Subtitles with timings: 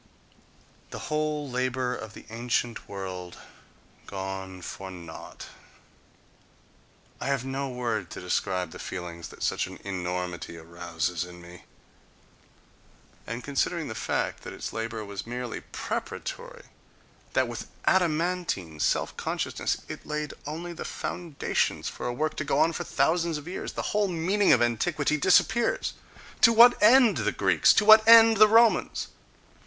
[0.89, 3.37] The whole labour of the ancient world
[4.07, 5.49] gone for naught:
[7.19, 13.43] I have no word to describe the feelings that such an enormity arouses in me.—And,
[13.43, 16.63] considering the fact that its labour was merely preparatory,
[17.33, 22.57] that with adamantine self consciousness it laid only the foundations for a work to go
[22.57, 25.93] on for thousands of years, the whole meaning of antiquity disappears!...
[26.41, 27.71] To what end the Greeks?
[27.73, 29.09] to what end the Romans?